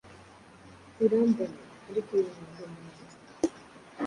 [1.03, 1.57] Urambone!”
[1.89, 3.05] Ariko bimwanga mu nda,